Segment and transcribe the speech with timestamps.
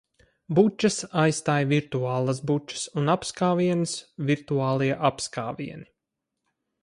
[0.59, 3.93] Bučas aizstāj virtuālās bučas un apskāvienus-
[4.31, 5.89] virtuālie apskāvieni.